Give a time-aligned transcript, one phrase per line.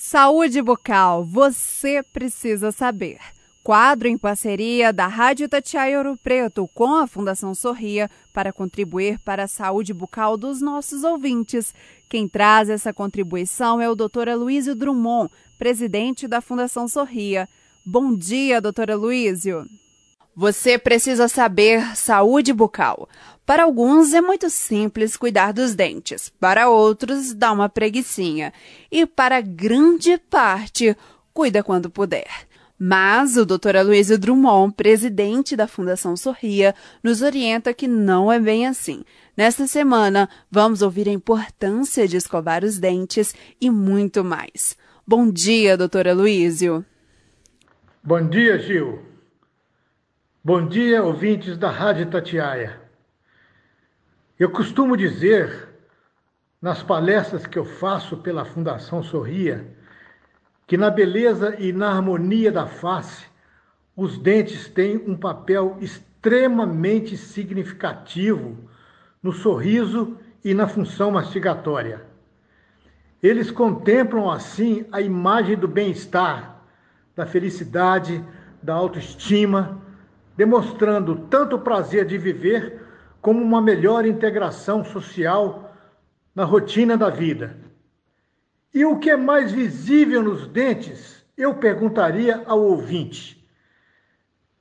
[0.00, 3.18] Saúde bucal, você precisa saber.
[3.64, 9.42] Quadro em parceria da Rádio Tatiaia Ouro Preto com a Fundação Sorria para contribuir para
[9.42, 11.74] a saúde bucal dos nossos ouvintes.
[12.08, 14.28] Quem traz essa contribuição é o Dr.
[14.28, 17.48] Aloysio Drummond, presidente da Fundação Sorria.
[17.84, 19.68] Bom dia, doutora Luísio.
[20.32, 23.08] Você precisa saber saúde bucal.
[23.48, 28.52] Para alguns é muito simples cuidar dos dentes, para outros dá uma preguiçinha
[28.92, 30.94] e para grande parte
[31.32, 32.28] cuida quando puder.
[32.78, 33.76] Mas o Dr.
[33.78, 39.02] Aloysio Drummond, presidente da Fundação Sorria, nos orienta que não é bem assim.
[39.34, 44.76] Nesta semana, vamos ouvir a importância de escovar os dentes e muito mais.
[45.06, 46.08] Bom dia, Dr.
[46.10, 46.84] Aloysio.
[48.04, 48.98] Bom dia, Gil.
[50.44, 52.87] Bom dia, ouvintes da Rádio Tatiaia.
[54.38, 55.68] Eu costumo dizer,
[56.62, 59.66] nas palestras que eu faço pela Fundação Sorria,
[60.64, 63.26] que na beleza e na harmonia da face,
[63.96, 68.56] os dentes têm um papel extremamente significativo
[69.20, 72.06] no sorriso e na função mastigatória.
[73.20, 76.62] Eles contemplam assim a imagem do bem-estar,
[77.16, 78.24] da felicidade,
[78.62, 79.82] da autoestima,
[80.36, 82.87] demonstrando tanto o prazer de viver
[83.20, 85.74] como uma melhor integração social
[86.34, 87.56] na rotina da vida.
[88.72, 93.36] E o que é mais visível nos dentes, eu perguntaria ao ouvinte.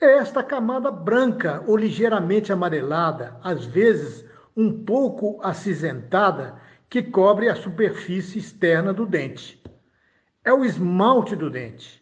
[0.00, 4.24] É esta camada branca ou ligeiramente amarelada, às vezes
[4.56, 9.62] um pouco acinzentada, que cobre a superfície externa do dente.
[10.44, 11.98] É o esmalte do dente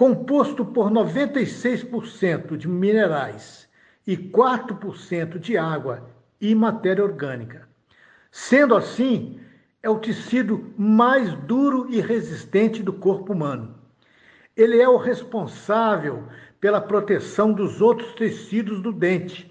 [0.00, 3.68] composto por 96% de minerais
[4.06, 6.08] e 4% de água
[6.40, 7.68] e matéria orgânica.
[8.30, 9.40] Sendo assim,
[9.82, 13.74] é o tecido mais duro e resistente do corpo humano.
[14.56, 16.24] Ele é o responsável
[16.60, 19.50] pela proteção dos outros tecidos do dente,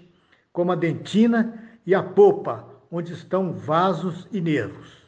[0.52, 5.00] como a dentina e a polpa, onde estão vasos e nervos.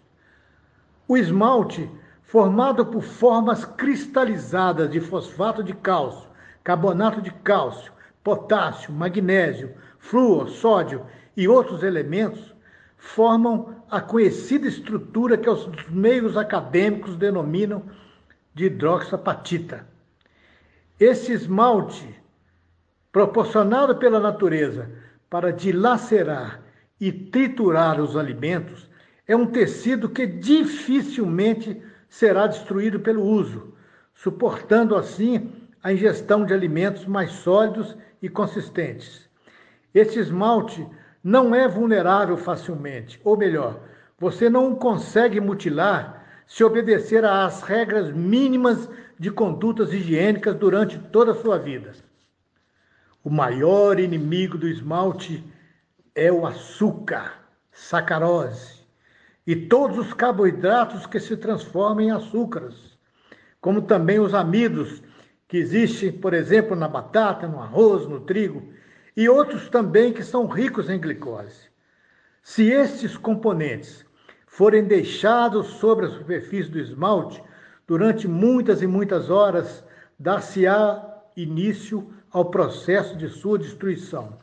[1.07, 1.89] O esmalte
[2.23, 6.29] formado por formas cristalizadas de fosfato de cálcio,
[6.65, 11.07] carbonato de cálcio, potássio, magnésio, flúor, sódio
[11.37, 12.55] e outros elementos,
[12.97, 17.83] formam a conhecida estrutura que os meios acadêmicos denominam
[18.55, 19.87] de hidroxapatita.
[20.99, 22.15] Esse esmalte,
[23.11, 24.91] proporcionado pela natureza
[25.29, 26.63] para dilacerar
[27.01, 28.89] e triturar os alimentos,
[29.27, 33.75] é um tecido que dificilmente será destruído pelo uso,
[34.15, 35.51] suportando assim
[35.83, 39.29] a ingestão de alimentos mais sólidos e consistentes.
[39.93, 40.87] Este esmalte
[41.23, 43.81] não é vulnerável facilmente, ou melhor,
[44.19, 48.89] você não o consegue mutilar se obedecer às regras mínimas
[49.19, 51.93] de condutas higiênicas durante toda a sua vida.
[53.25, 55.45] O maior inimigo do esmalte
[56.15, 58.83] é o açúcar, sacarose
[59.47, 62.77] e todos os carboidratos que se transformam em açúcares,
[63.61, 65.03] como também os amidos
[65.53, 68.73] que existem, por exemplo, na batata, no arroz, no trigo,
[69.15, 71.69] e outros também que são ricos em glicose.
[72.43, 74.03] Se estes componentes
[74.47, 77.45] forem deixados sobre a superfície do esmalte
[77.87, 79.85] durante muitas e muitas horas,
[80.19, 84.39] dar-se-á início ao processo de sua destruição.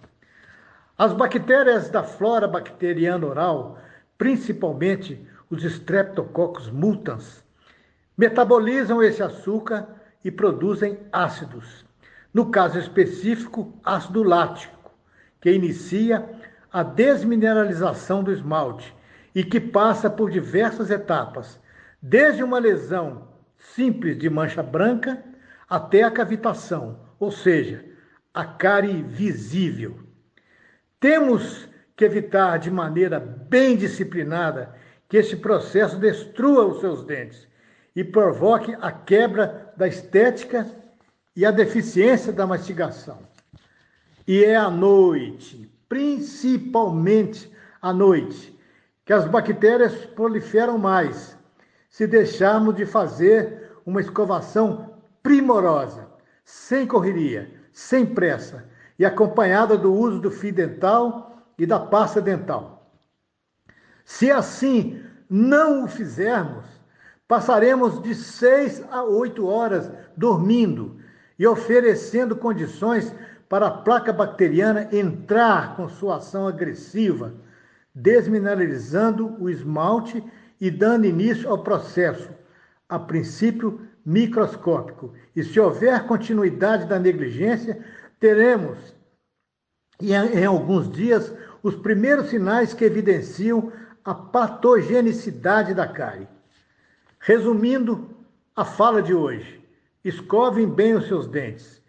[0.96, 3.80] As bactérias da flora bacteriana oral
[4.16, 7.44] principalmente os Streptococcus mutans,
[8.16, 11.86] metabolizam esse açúcar e produzem ácidos.
[12.34, 14.92] No caso específico, ácido lático,
[15.42, 16.28] que inicia
[16.72, 18.94] a desmineralização do esmalte
[19.34, 21.60] e que passa por diversas etapas,
[22.02, 25.24] desde uma lesão simples de mancha branca
[25.70, 27.86] até a cavitação, ou seja,
[28.34, 30.00] a cárie visível.
[31.00, 34.74] Temos que evitar de maneira bem disciplinada
[35.08, 37.48] que esse processo destrua os seus dentes
[37.96, 40.70] e provoque a quebra da estética
[41.34, 43.20] e a deficiência da mastigação.
[44.28, 47.50] E é à noite, principalmente
[47.82, 48.60] à noite,
[49.06, 51.38] que as bactérias proliferam mais,
[51.90, 56.10] se deixarmos de fazer uma escovação primorosa,
[56.44, 58.66] sem correria, sem pressa
[59.00, 62.92] e acompanhada do uso do fio dental e da pasta dental.
[64.04, 66.66] Se assim não o fizermos,
[67.30, 70.98] passaremos de seis a oito horas dormindo
[71.38, 73.14] e oferecendo condições
[73.48, 77.36] para a placa bacteriana entrar com sua ação agressiva,
[77.94, 80.24] desmineralizando o esmalte
[80.60, 82.32] e dando início ao processo,
[82.90, 85.14] a princípio microscópico.
[85.36, 87.80] E se houver continuidade da negligência,
[88.20, 88.96] teremos,
[90.02, 91.32] em, alguns dias,
[91.62, 93.72] os primeiros sinais que evidenciam
[94.04, 96.28] a patogenicidade da cárie.
[97.20, 98.10] Resumindo
[98.56, 99.62] a fala de hoje,
[100.04, 101.82] escovem bem os seus dentes,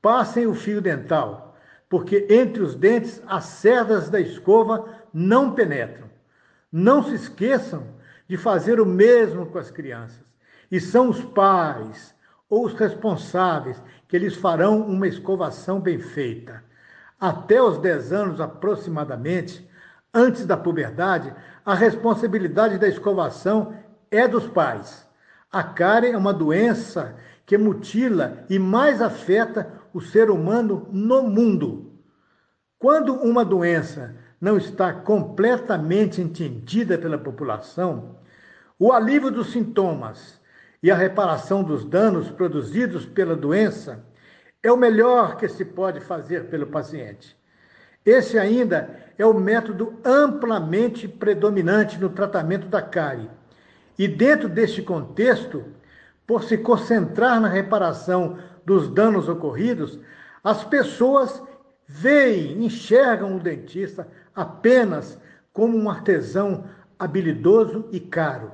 [0.00, 1.56] passem o fio dental,
[1.88, 6.08] porque entre os dentes as cerdas da escova não penetram.
[6.72, 7.86] Não se esqueçam
[8.26, 10.26] de fazer o mesmo com as crianças.
[10.70, 12.14] E são os pais
[12.48, 16.62] ou os responsáveis que lhes farão uma escovação bem feita.
[17.20, 19.68] Até os 10 anos aproximadamente,
[20.12, 23.74] antes da puberdade, a responsabilidade da escovação
[24.10, 25.06] é dos pais.
[25.50, 27.16] A cárie é uma doença
[27.46, 31.92] que mutila e mais afeta o ser humano no mundo.
[32.78, 38.16] Quando uma doença não está completamente entendida pela população,
[38.78, 40.38] o alívio dos sintomas
[40.82, 44.04] e a reparação dos danos produzidos pela doença
[44.62, 47.36] é o melhor que se pode fazer pelo paciente.
[48.04, 48.88] Esse ainda
[49.18, 53.28] é o método amplamente predominante no tratamento da cárie.
[53.98, 55.64] E dentro deste contexto,
[56.24, 59.98] por se concentrar na reparação dos danos ocorridos,
[60.44, 61.42] as pessoas
[61.86, 65.18] veem, enxergam o dentista apenas
[65.52, 66.64] como um artesão
[66.98, 68.52] habilidoso e caro.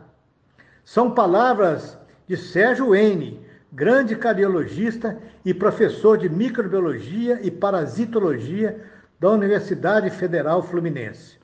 [0.85, 3.41] São palavras de Sérgio N.,
[3.73, 8.81] grande cardiologista e professor de microbiologia e parasitologia
[9.19, 11.39] da Universidade Federal Fluminense.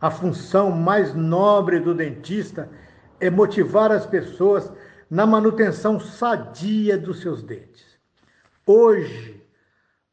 [0.00, 2.89] A função mais nobre do dentista é
[3.28, 4.72] motivar as pessoas
[5.10, 7.84] na manutenção sadia dos seus dentes.
[8.64, 9.44] Hoje,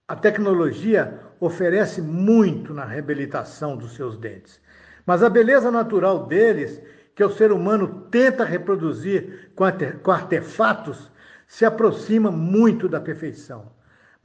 [0.07, 4.59] a tecnologia oferece muito na reabilitação dos seus dentes,
[5.05, 6.81] mas a beleza natural deles,
[7.13, 11.11] que o ser humano tenta reproduzir com artefatos,
[11.45, 13.77] se aproxima muito da perfeição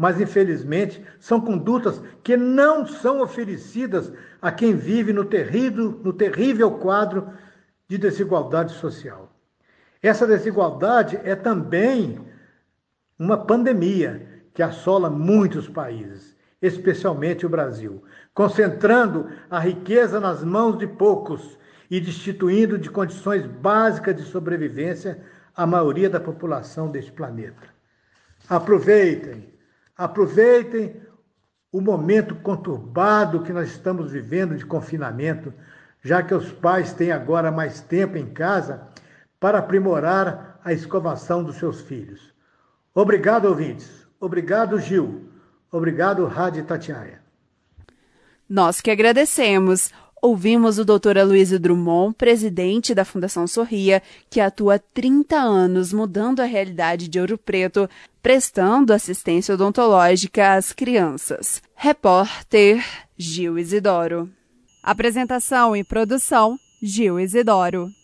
[0.02, 6.72] mas infelizmente são condutas que não são oferecidas a quem vive no terrível, no terrível
[6.72, 7.28] quadro
[7.92, 9.30] de desigualdade social.
[10.02, 12.18] Essa desigualdade é também
[13.18, 18.02] uma pandemia que assola muitos países, especialmente o Brasil,
[18.32, 21.58] concentrando a riqueza nas mãos de poucos
[21.90, 25.22] e destituindo de condições básicas de sobrevivência
[25.54, 27.62] a maioria da população deste planeta.
[28.48, 29.52] Aproveitem
[29.94, 30.96] Aproveitem
[31.70, 35.52] o momento conturbado que nós estamos vivendo de confinamento,
[36.02, 38.82] já que os pais têm agora mais tempo em casa
[39.38, 42.32] para aprimorar a escovação dos seus filhos.
[42.94, 44.06] Obrigado, ouvintes.
[44.20, 45.28] Obrigado, Gil.
[45.70, 47.22] Obrigado, Rádio Tatiaia.
[48.48, 49.90] Nós que agradecemos.
[50.20, 51.18] Ouvimos o Dr.
[51.18, 54.00] Aloysio Drummond, presidente da Fundação Sorria,
[54.30, 57.90] que atua há 30 anos mudando a realidade de Ouro Preto,
[58.22, 61.60] prestando assistência odontológica às crianças.
[61.74, 62.84] Repórter
[63.18, 64.30] Gil Isidoro.
[64.84, 67.94] Apresentação e produção Gil Isidoro.